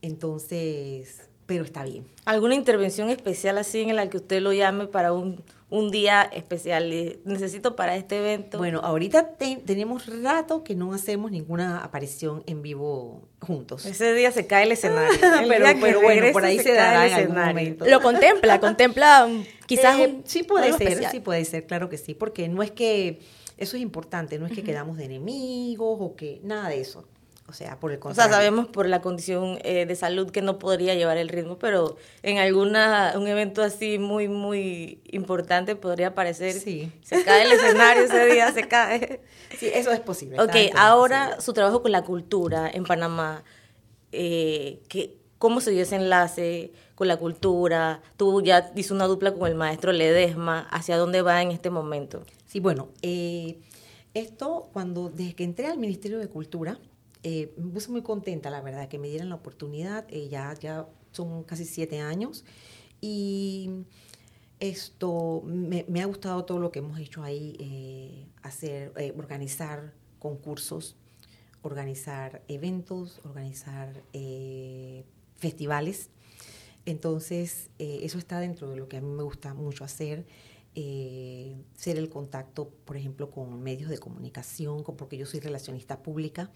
[0.03, 2.07] Entonces, pero está bien.
[2.25, 6.91] ¿Alguna intervención especial así en la que usted lo llame para un, un día especial?
[7.25, 8.59] Necesito para este evento.
[8.59, 13.85] Bueno, ahorita tenemos rato que no hacemos ninguna aparición en vivo juntos.
[13.85, 15.19] Ese día se cae el escenario.
[15.49, 17.85] pero, pero bueno, por ahí se, dará en algún momento.
[17.87, 19.29] Lo contempla, contempla
[19.67, 23.21] quizás eh, Sí puede ser, sí puede ser, claro que sí, porque no es que,
[23.59, 27.07] eso es importante, no es que quedamos de enemigos o que, nada de eso.
[27.47, 28.29] O sea, por el contrario.
[28.29, 31.59] O sea, sabemos por la condición eh, de salud que no podría llevar el ritmo,
[31.59, 36.55] pero en alguna un evento así muy, muy importante podría aparecer.
[36.55, 36.91] Sí.
[37.03, 39.21] Se cae el escenario ese día, se cae.
[39.59, 40.41] Sí, eso es posible.
[40.41, 43.45] Ok, ahora su trabajo con la cultura en Panamá,
[44.11, 48.03] eh, que, ¿cómo se dio ese enlace con la cultura?
[48.17, 50.67] Tú ya hizo una dupla con el maestro Ledesma.
[50.73, 52.25] ¿Hacia dónde va en este momento?
[52.47, 53.61] Sí, bueno, eh,
[54.15, 56.79] esto cuando, desde que entré al Ministerio de Cultura,
[57.27, 60.05] eh, me puse muy contenta, la verdad, que me dieran la oportunidad.
[60.11, 62.45] Eh, ya, ya son casi siete años.
[63.01, 63.87] Y
[64.61, 70.97] esto me, ha gustado todo lo que hemos hecho ahí, eh, hacer, organizar concursos,
[71.63, 74.03] organizar eventos, organizar
[75.35, 76.11] festivales.
[76.85, 80.27] Entonces, eso está dentro de lo que a mí me gusta mucho hacer.
[80.75, 86.51] ser el contacto, por ejemplo, con medios de comunicación, porque yo soy relacionista pública,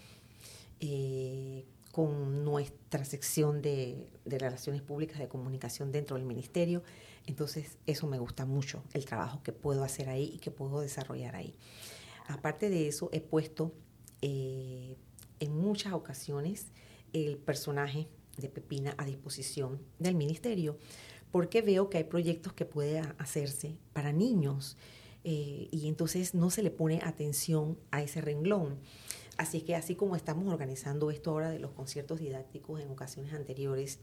[0.81, 6.83] eh, con nuestra sección de, relaciones públicas de comunicación dentro del ministerio.
[7.27, 11.35] Entonces, eso me gusta mucho, el trabajo que puedo hacer ahí y que puedo desarrollar
[11.35, 11.55] ahí.
[12.27, 13.73] Aparte de eso, he puesto
[14.23, 14.97] eh,
[15.41, 16.67] en muchas ocasiones
[17.13, 20.79] el personaje de Pepina a disposición del ministerio,
[21.31, 24.77] porque veo que hay proyectos que pueden hacerse para niños
[25.25, 28.79] eh, y entonces no se le pone atención a ese renglón.
[29.39, 34.01] Así que así como estamos organizando esto ahora de los conciertos didácticos en ocasiones anteriores,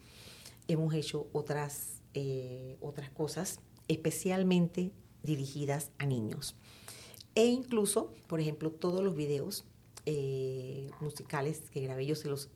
[0.70, 4.92] hemos hecho otras, eh, otras cosas especialmente
[5.24, 6.56] dirigidas a niños.
[7.36, 9.66] E incluso, por ejemplo, todos los videos
[10.06, 12.50] eh, musicales que grabé yo se los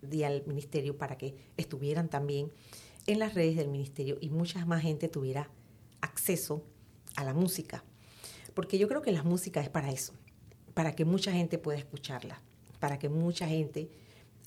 [0.00, 2.52] di al ministerio para que estuvieran también
[3.08, 5.50] en las redes del ministerio y mucha más gente tuviera
[6.00, 6.62] acceso
[7.16, 7.84] a la música.
[8.54, 10.12] Porque yo creo que la música es para eso,
[10.78, 12.40] para que mucha gente pueda escucharla,
[12.78, 13.90] para que mucha gente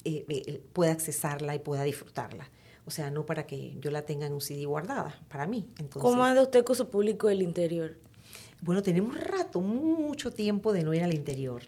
[0.05, 2.49] eh, eh, pueda accesarla y pueda disfrutarla.
[2.85, 5.67] O sea, no para que yo la tenga en un CD guardada, para mí.
[5.71, 7.97] Entonces, ¿Cómo anda usted con su público del interior?
[8.61, 11.63] Bueno, tenemos rato, mucho tiempo de no ir al interior.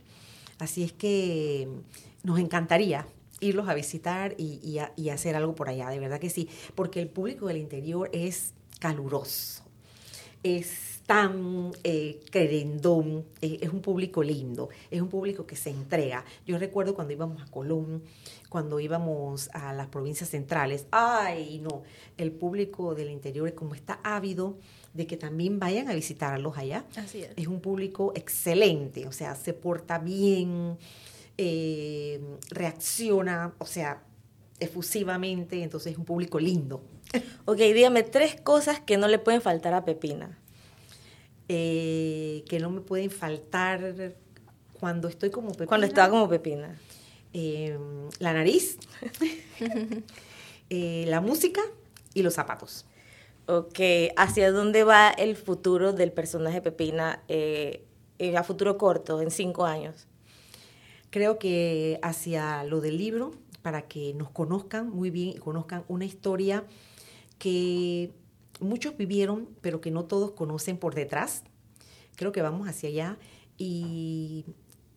[0.59, 1.67] Así es que
[2.23, 3.05] nos encantaría
[3.41, 7.09] irlos a visitar y, y hacer algo por allá, de verdad que sí, porque el
[7.09, 9.61] público del interior es caluroso,
[10.41, 16.23] es tan eh, querendón, eh, es un público lindo, es un público que se entrega.
[16.45, 18.03] Yo recuerdo cuando íbamos a Colón,
[18.49, 21.83] cuando íbamos a las provincias centrales, ay no,
[22.17, 24.57] el público del interior es como está ávido
[24.93, 26.85] de que también vayan a visitarlos allá.
[26.95, 27.31] Así es.
[27.35, 30.77] Es un público excelente, o sea, se porta bien,
[31.37, 34.03] eh, reacciona, o sea,
[34.59, 36.81] efusivamente, entonces es un público lindo.
[37.45, 40.39] Ok, dígame tres cosas que no le pueden faltar a Pepina.
[41.49, 44.15] Eh, que no me pueden faltar
[44.79, 45.67] cuando estoy como pepina.
[45.67, 46.77] Cuando estaba como pepina.
[47.33, 47.77] Eh,
[48.19, 48.77] la nariz,
[50.69, 51.61] eh, la música
[52.13, 52.85] y los zapatos.
[53.47, 53.79] Ok,
[54.15, 60.07] ¿hacia dónde va el futuro del personaje Pepina a futuro corto, en cinco años?
[61.09, 66.05] Creo que hacia lo del libro, para que nos conozcan muy bien y conozcan una
[66.05, 66.63] historia
[67.39, 68.11] que
[68.59, 71.43] muchos vivieron, pero que no todos conocen por detrás.
[72.15, 73.17] Creo que vamos hacia allá
[73.57, 74.45] y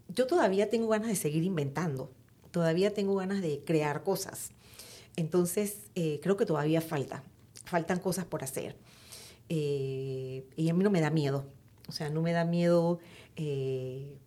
[0.08, 2.10] yo todavía tengo ganas de seguir inventando,
[2.50, 4.50] todavía tengo ganas de crear cosas.
[5.16, 7.24] Entonces, eh, creo que todavía falta,
[7.64, 8.76] faltan cosas por hacer.
[9.48, 11.46] Eh, y a mí no me da miedo,
[11.88, 12.98] o sea, no me da miedo
[13.36, 14.18] eh,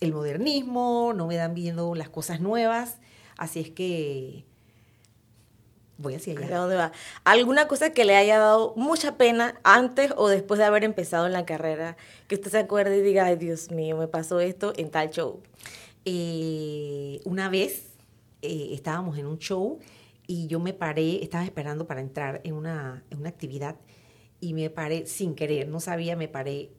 [0.00, 2.98] el modernismo, no me dan miedo las cosas nuevas,
[3.36, 4.44] así es que
[5.98, 6.58] voy hacia allá.
[6.58, 6.92] dónde va?
[7.24, 11.32] ¿Alguna cosa que le haya dado mucha pena antes o después de haber empezado en
[11.32, 11.96] la carrera?
[12.28, 15.42] Que usted se acuerde y diga, ay Dios mío, me pasó esto en tal show.
[16.04, 17.88] Eh, una vez
[18.40, 19.78] eh, estábamos en un show
[20.26, 23.76] y yo me paré, estaba esperando para entrar en una, en una actividad
[24.40, 26.70] y me paré sin querer, no sabía, me paré.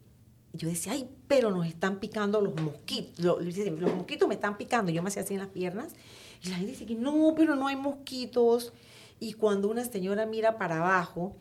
[0.53, 3.19] Yo decía, ay, pero nos están picando los mosquitos.
[3.19, 4.91] Los, los mosquitos me están picando.
[4.91, 5.93] Yo me hacía así en las piernas.
[6.41, 8.73] Y la gente dice que no, pero no hay mosquitos.
[9.19, 11.35] Y cuando una señora mira para abajo,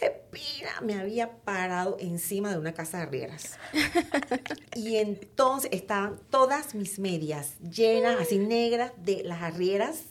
[0.00, 3.58] Pepina me había parado encima de una casa de arrieras.
[4.74, 10.04] y entonces estaban todas mis medias llenas, así negras, de las arrieras.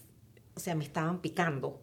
[0.55, 1.81] O sea, me estaban picando.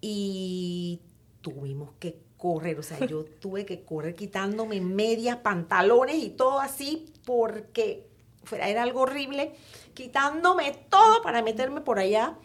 [0.00, 1.00] Y
[1.40, 7.12] tuvimos que correr, o sea, yo tuve que correr quitándome medias, pantalones y todo así
[7.26, 8.06] porque
[8.50, 9.52] era algo horrible,
[9.92, 12.38] quitándome todo para meterme por allá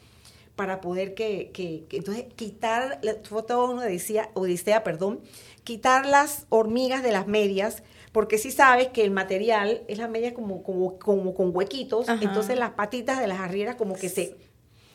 [0.55, 5.21] para poder que, que, entonces quitar, fue todo uno decía, odisea, perdón,
[5.63, 10.33] quitar las hormigas de las medias, porque si sabes que el material es la media
[10.33, 14.37] como, como, como con huequitos, entonces las patitas de las arrieras como que se,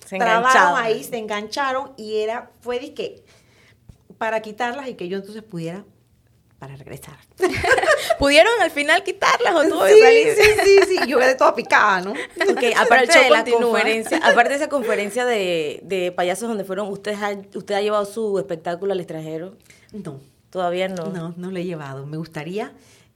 [0.06, 3.22] se trabaron ahí, se engancharon y era, fue de que
[4.16, 5.84] para quitarlas y que yo entonces pudiera
[6.60, 7.16] para regresar.
[8.18, 12.12] ¿Pudieron al final quitarlas o todo sí, Sí, sí, sí, yo de toda picada, ¿no?
[12.52, 17.14] Okay, aparte de la conferencia, aparte de esa conferencia de, de payasos donde fueron, ¿usted
[17.14, 19.56] ha, ¿usted ha llevado su espectáculo al extranjero?
[19.92, 20.20] No.
[20.50, 21.06] Todavía no.
[21.06, 22.06] No, no lo he llevado.
[22.06, 22.72] Me gustaría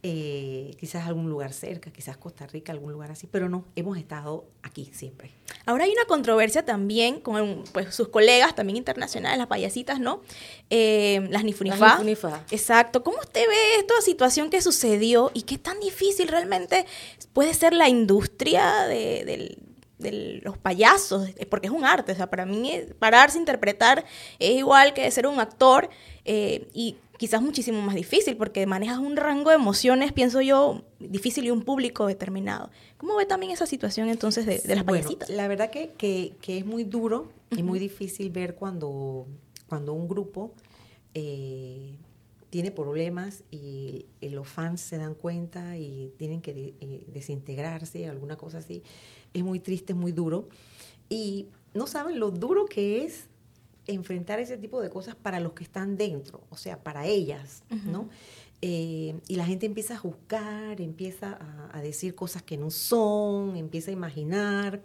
[0.06, 4.44] eh, quizás algún lugar cerca, quizás Costa Rica, algún lugar así, pero no, hemos estado
[4.62, 5.30] aquí siempre.
[5.64, 10.20] Ahora hay una controversia también con pues, sus colegas, también internacionales, las payasitas, ¿no?
[10.68, 11.96] Eh, las Nifunifá.
[12.50, 13.02] Exacto.
[13.02, 16.84] ¿Cómo usted ve esta situación que sucedió y qué tan difícil realmente
[17.32, 19.56] puede ser la industria de,
[20.42, 24.04] los payasos, porque es un arte, o sea, para mí pararse a interpretar
[24.38, 25.88] es igual que ser un actor
[26.26, 31.44] eh, y quizás muchísimo más difícil porque manejas un rango de emociones, pienso yo, difícil
[31.44, 32.70] y un público determinado.
[32.96, 36.84] ¿Cómo ve también esa situación entonces de, las bueno, La verdad que, que, es muy
[36.84, 39.26] duro y muy difícil ver cuando,
[39.68, 40.52] cuando un grupo
[41.14, 41.96] eh,
[42.50, 48.58] tiene problemas y, los fans se dan cuenta y tienen que eh, desintegrarse, alguna cosa
[48.58, 48.82] así.
[49.32, 50.48] Es muy triste, es muy duro.
[51.08, 53.28] Y no saben lo duro que es
[53.86, 58.08] enfrentar ese tipo de cosas para los que están dentro, o sea, para ellas, ¿no?
[58.62, 61.38] Eh, y la gente empieza a juzgar, empieza
[61.70, 64.80] a, decir cosas que no son, empieza a imaginar.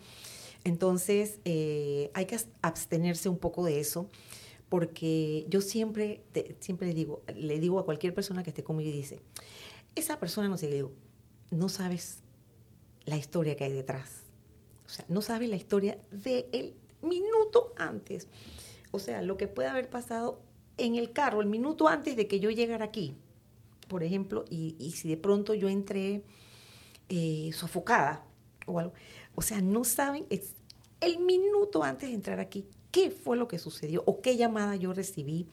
[0.65, 4.09] Entonces, eh, hay que abstenerse un poco de eso,
[4.67, 6.23] porque yo siempre,
[6.59, 9.21] siempre le digo, le digo a cualquier persona que esté conmigo y dice,
[9.95, 10.91] esa persona no sé, digo,
[11.49, 12.19] no sabes
[13.05, 14.23] la historia que hay detrás.
[14.85, 18.27] O sea, no sabes la historia del minuto antes.
[18.91, 20.41] O sea, lo que puede haber pasado
[20.77, 23.15] en el carro el minuto antes de que yo llegara aquí,
[23.87, 26.23] por ejemplo, y, si de pronto yo entré
[27.09, 28.23] eh, sofocada
[28.65, 28.93] o algo.
[29.35, 30.55] O sea, no saben es
[31.01, 34.93] el minuto antes de entrar aquí qué fue lo que sucedió o qué llamada yo
[34.93, 35.47] recibí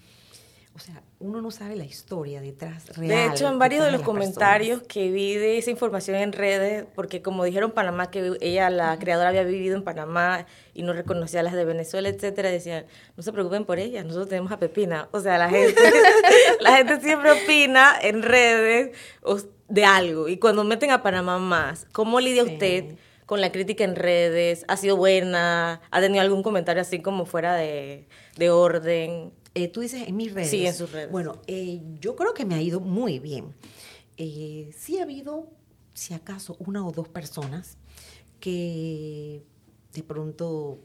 [0.76, 3.08] o sea, uno no sabe la historia detrás real.
[3.08, 7.22] De hecho, en varios de los comentarios que vi de esa información en redes, porque
[7.22, 11.44] como dijeron Panamá, que ella, la creadora, había vivido en Panamá y no reconocía a
[11.44, 12.84] las de Venezuela, etcétera, decían,
[13.16, 15.08] no se preocupen por ella, nosotros tenemos a Pepina.
[15.12, 15.80] O sea, la gente,
[16.60, 18.94] la gente siempre opina en redes
[19.68, 20.28] de algo.
[20.28, 22.96] Y cuando meten a Panamá más, ¿cómo lidia usted?
[23.24, 24.64] con la crítica en redes?
[24.68, 25.80] ¿Ha sido buena?
[25.90, 29.32] ¿Ha tenido algún comentario así como fuera de, de orden?
[29.56, 30.50] Eh, tú dices en mis redes.
[30.50, 31.10] Sí, en sus redes.
[31.10, 33.54] Bueno, eh, yo creo que me ha ido muy bien.
[34.18, 35.50] Eh, sí ha habido,
[35.94, 37.78] si acaso, una o dos personas
[38.38, 39.42] que
[39.94, 40.80] de pronto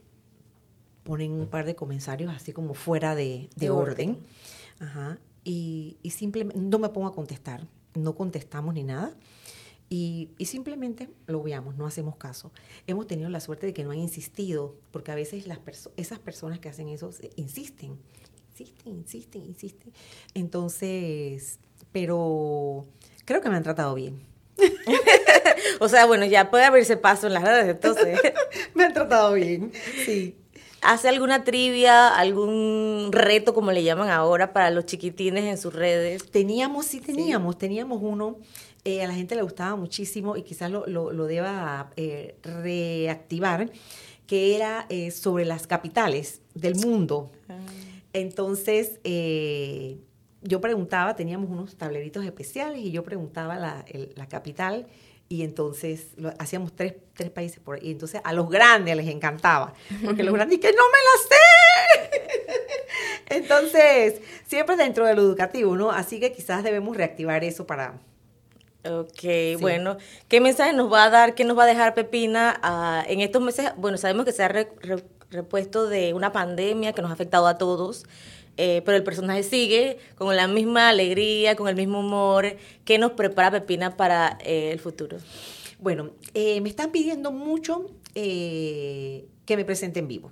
[1.04, 4.20] ponen un par de comentarios así como fuera de, orden.
[4.80, 5.20] Ajá.
[5.44, 7.68] Y, simplemente no me pongo a contestar.
[7.94, 9.14] No contestamos ni nada.
[9.90, 12.54] Y, simplemente lo veamos, no hacemos caso.
[12.88, 15.60] Hemos tenido la suerte de que no han insistido, porque a veces las
[15.98, 18.00] esas personas que hacen eso insisten
[18.62, 19.94] insisten, insisten, insisten.
[20.34, 21.60] Entonces,
[21.92, 22.86] pero
[23.26, 24.22] creo que me han tratado bien.
[25.80, 28.20] o sea, bueno, ya puede abrirse paso en las redes, entonces.
[28.74, 29.72] me han tratado bien,
[30.06, 30.36] sí.
[30.82, 36.32] ¿Hace alguna trivia, algún reto, como le llaman ahora, para los chiquitines en sus redes?
[36.32, 38.38] Teníamos, sí teníamos, teníamos uno.
[38.84, 43.70] Eh, a la gente le gustaba muchísimo y quizás lo, lo, deba eh, reactivar,
[44.26, 47.30] que era eh, sobre las capitales del mundo.
[47.48, 47.60] Ah.
[48.14, 49.98] Entonces, eh,
[50.42, 53.86] yo preguntaba, teníamos unos tableritos especiales y yo preguntaba la,
[54.28, 54.88] capital
[55.30, 56.08] y entonces
[56.40, 57.88] hacíamos tres, tres, países por ahí.
[57.88, 62.22] Y entonces a los grandes les encantaba, porque los grandes que no me la sé.
[63.36, 65.92] entonces, siempre dentro de lo educativo, ¿no?
[65.92, 68.00] Así que quizás debemos reactivar eso para...
[68.84, 69.98] Ok, bueno,
[70.28, 73.40] ¿qué mensaje nos va a dar, qué nos va a dejar Pepina ah, en estos
[73.40, 73.72] meses?
[73.78, 74.50] Bueno, sabemos que se ha
[75.32, 78.06] repuesto de una pandemia que nos ha afectado a todos.
[78.58, 82.58] Eh, pero el personaje sigue con la misma alegría, con el mismo humor.
[82.86, 85.18] ¿Qué nos prepara Pepina para eh, el futuro?
[85.80, 90.32] Bueno, eh, me están pidiendo mucho que me presente en vivo.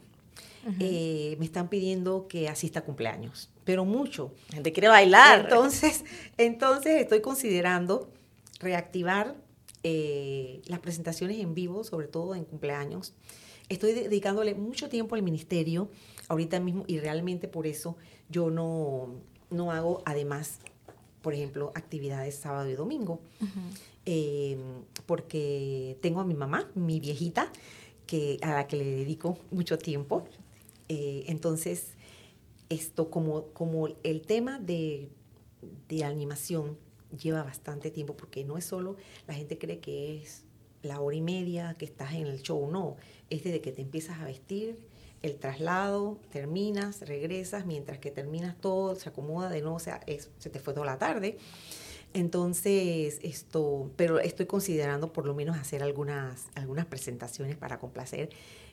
[0.79, 4.33] me están pidiendo que asista a cumpleaños, pero mucho.
[4.49, 5.39] La gente quiere bailar.
[5.39, 6.03] Entonces,
[6.37, 8.11] entonces estoy considerando
[8.59, 9.35] reactivar
[9.81, 13.13] las presentaciones en vivo, sobre todo en cumpleaños.
[13.70, 15.89] Estoy dedicándole mucho tiempo al ministerio
[16.28, 17.97] ahorita mismo y realmente por eso
[18.30, 19.15] yo no,
[19.51, 20.59] no hago además,
[21.22, 23.22] por ejemplo, actividades sábado y domingo.
[24.05, 24.57] Eh,
[25.05, 27.51] porque tengo a mi mamá, mi viejita,
[28.07, 30.26] que, a la que le dedico mucho tiempo.
[30.88, 31.93] Eh, entonces,
[32.70, 35.09] esto como, como el tema de,
[35.88, 36.78] de animación
[37.22, 38.95] lleva bastante tiempo, porque no es solo,
[39.28, 40.43] la gente cree que es
[40.82, 42.95] la hora y media que estás en el show, no,
[43.30, 44.77] es desde que te empiezas a vestir,
[45.21, 49.99] el traslado, terminas, regresas, mientras que terminas todo, se acomoda de nuevo, o sea,
[50.38, 51.38] se te fue toda la tarde.
[52.13, 58.30] Entonces, esto, pero estoy considerando por lo menos hacer algunas, algunas presentaciones para complacer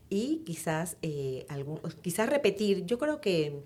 [0.09, 2.86] y quizás, eh, algún, quizás repetir.
[2.86, 3.61] Yo creo que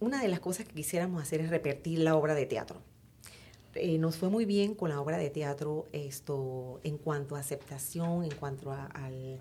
[0.00, 2.82] una de las cosas que quisiéramos hacer es repetir la obra de teatro.
[3.74, 8.24] Eh, nos fue muy bien con la obra de teatro esto en cuanto a aceptación,
[8.24, 9.40] en cuanto a, al...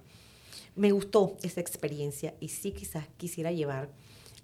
[0.76, 3.90] Me gustó esa experiencia y sí quizás quisiera llevar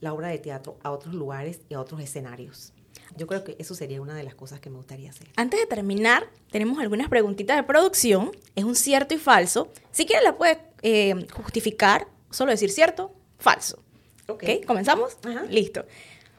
[0.01, 2.73] la obra de teatro a otros lugares y a otros escenarios.
[3.15, 5.27] Yo creo que eso sería una de las cosas que me gustaría hacer.
[5.35, 8.31] Antes de terminar, tenemos algunas preguntitas de producción.
[8.55, 9.71] Es un cierto y falso.
[9.91, 13.83] Si quieres la puedes eh, justificar, solo decir cierto, falso.
[14.27, 14.43] Ok.
[14.65, 15.17] ¿Comenzamos?
[15.49, 15.85] Listo.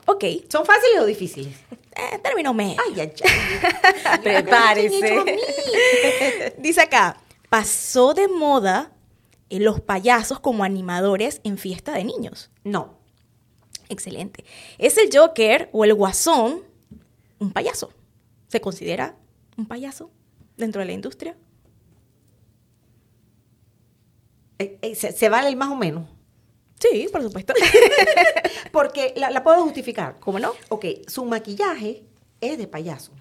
[0.07, 0.25] Ok.
[0.49, 1.55] ¿Son fáciles o difíciles?
[1.71, 2.77] Eh, término me.
[2.87, 4.21] Ay, ay, ay.
[4.23, 5.37] Prepárese.
[6.59, 7.17] Dice acá,
[7.49, 8.93] pasó de moda
[9.51, 12.51] los payasos como animadores en fiesta de niños.
[12.65, 12.99] No.
[13.89, 14.45] Excelente.
[14.79, 16.63] ¿Es el Joker o el Guasón
[17.39, 17.93] un payaso?
[18.49, 19.17] ¿Se considera
[19.57, 20.11] un payaso
[20.57, 21.37] dentro de la industria?
[24.59, 26.09] Eh, eh, ¿se, vale el más o menos?
[26.91, 27.55] Sí, por supuesto.
[28.73, 30.17] Porque la, puedo justificar.
[30.21, 30.53] ¿Cómo no?
[30.69, 32.03] Ok, su maquillaje
[32.41, 33.13] es de payaso.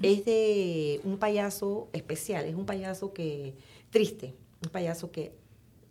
[0.00, 3.54] Es de un payaso especial, es un payaso que
[3.90, 4.32] triste,
[4.64, 5.32] un payaso que,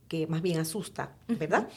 [0.07, 1.67] que más bien asusta, ¿verdad?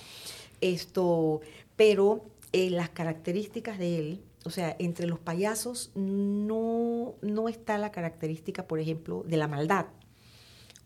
[0.60, 1.40] Esto,
[1.74, 7.90] pero eh, las características de él, o sea, entre los payasos no, no está la
[7.90, 9.86] característica, por ejemplo, de la maldad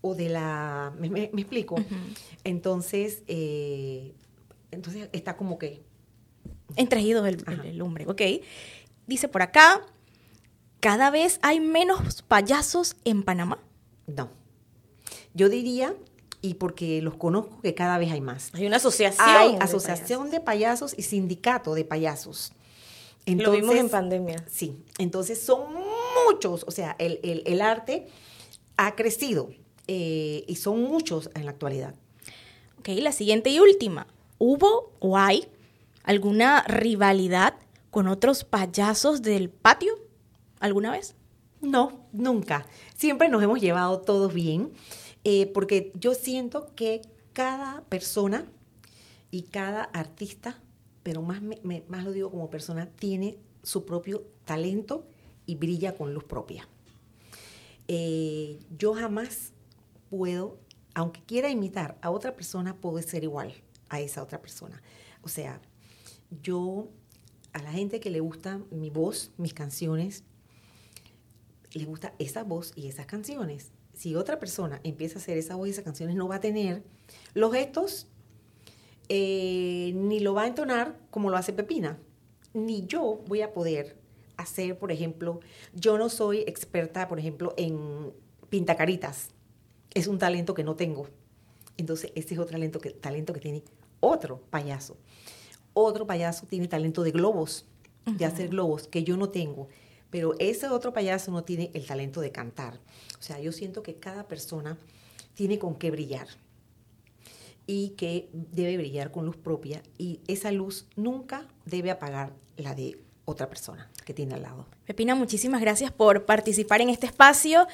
[0.01, 0.93] o de la...
[0.97, 1.75] ¿Me, explico?
[2.43, 4.13] Entonces, eh,
[4.71, 5.83] entonces está como que...
[6.75, 8.21] Entregido el, el, hombre, ok.
[9.07, 9.81] Dice por acá,
[10.79, 13.59] ¿cada vez hay menos payasos en Panamá?
[14.05, 14.29] No.
[15.33, 15.95] Yo diría
[16.41, 18.51] y porque los conozco que cada vez hay más.
[18.53, 19.27] Hay una asociación.
[19.27, 20.93] Hay asociación de payasos.
[20.97, 22.53] y sindicato de payasos.
[23.25, 24.45] Entonces, Lo vimos en pandemia.
[24.49, 25.73] Sí, entonces son
[26.25, 28.07] muchos, o sea, el, arte
[28.77, 29.49] ha crecido
[29.87, 31.93] eh, y son muchos en la actualidad.
[32.79, 34.07] Ok, la siguiente y última.
[34.39, 35.47] ¿Hubo o hay
[36.03, 37.55] alguna rivalidad
[37.91, 39.93] con otros payasos del patio
[40.61, 41.15] alguna vez?
[41.59, 42.65] No, nunca.
[42.95, 44.71] Siempre nos hemos llevado todos bien.
[45.25, 47.01] Eh, porque yo siento que
[47.33, 48.45] cada persona
[49.29, 50.57] y cada artista,
[51.03, 51.41] pero más,
[51.89, 55.05] más lo digo como persona, tiene su propio talento
[55.45, 56.65] y brilla con luz propia.
[57.89, 59.51] Eh, yo jamás
[60.09, 60.57] puedo,
[60.93, 63.53] aunque quiera imitar a otra persona, puedo ser igual
[63.89, 64.81] a esa otra persona.
[65.21, 65.61] O sea,
[66.41, 66.89] yo,
[67.53, 70.23] a la gente que le gusta mi voz, mis canciones,
[71.73, 75.67] le gusta esa voz y esas canciones si otra persona empieza a hacer esa voz
[75.67, 76.83] y esas canciones, no va a tener
[77.33, 78.07] los gestos,
[79.09, 81.99] eh, ni lo va a entonar como lo hace Pepina,
[82.53, 83.97] ni yo voy a poder
[84.37, 85.41] hacer, por ejemplo,
[85.73, 88.13] yo no soy experta, por ejemplo, en
[88.49, 89.31] pintacaritas.
[89.93, 91.09] Es un talento que no tengo.
[91.75, 93.63] Entonces, ese es otro talento que, talento que tiene
[93.99, 94.97] otro payaso.
[95.73, 97.65] Otro payaso tiene talento de globos,
[98.05, 99.67] de hacer globos, que yo no tengo.
[100.09, 102.79] Pero ese otro payaso no tiene el talento de cantar.
[103.19, 104.77] O sea, yo siento que cada persona
[105.35, 106.27] tiene con qué brillar
[107.67, 112.99] y que debe brillar con luz propia y esa luz nunca debe apagar la de
[113.29, 114.65] otra persona que tiene al lado.
[114.85, 117.67] Pepina, muchísimas gracias por participar en este espacio.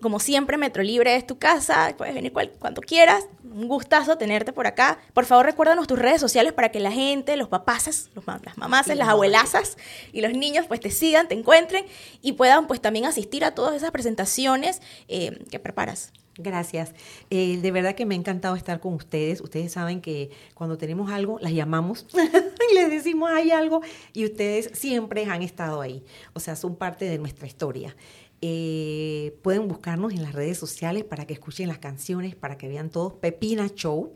[0.00, 3.24] Como siempre, Metro Libre es tu casa, puedes venir cuando quieras.
[3.44, 4.98] Un gustazo tenerte por acá.
[5.14, 9.08] Por favor, recuérdanos tus redes sociales para que la gente, los papás, las mamás, las
[9.08, 9.76] abuelazas
[10.12, 11.86] y los niños pues te sigan, te encuentren
[12.20, 16.12] y puedan pues también asistir a todas esas presentaciones eh, que preparas.
[16.38, 16.92] Gracias.
[17.30, 19.40] Eh, de verdad que me ha encantado estar con ustedes.
[19.40, 22.06] Ustedes saben que cuando tenemos algo, las llamamos
[22.70, 23.80] y les decimos hay algo
[24.12, 26.04] y ustedes siempre han estado ahí.
[26.34, 27.96] O sea, son parte de nuestra historia.
[28.42, 32.90] Eh, pueden buscarnos en las redes sociales para que escuchen las canciones, para que vean
[32.90, 33.14] todos.
[33.14, 34.14] Pepina Show.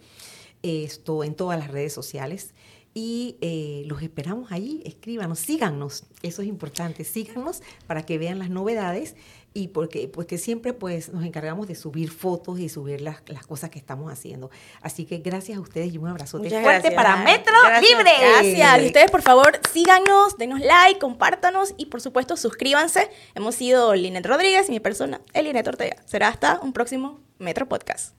[0.62, 2.52] esto en todas las redes sociales.
[2.92, 8.50] Y eh, los esperamos ahí, escríbanos, síganos, eso es importante, síganos para que vean las
[8.50, 9.14] novedades
[9.52, 13.70] y porque, porque siempre pues nos encargamos de subir fotos y subir las, las cosas
[13.70, 14.50] que estamos haciendo.
[14.80, 16.94] Así que gracias a ustedes y un abrazote Muchas fuerte gracias.
[16.94, 17.90] para Metro Gracias.
[17.90, 18.10] Libre.
[18.20, 18.82] Gracias.
[18.82, 23.10] Y ustedes, por favor, síganos, denos like, compártanos y, por supuesto, suscríbanse.
[23.34, 25.96] Hemos sido Linet Rodríguez y mi persona, Elinet Ortega.
[26.06, 28.14] Será hasta un próximo Metro Podcast.